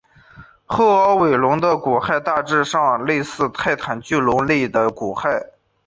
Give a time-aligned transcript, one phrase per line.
[0.65, 5.51] 后凹尾龙的骨骸大致上类似泰坦巨龙类的骨骸。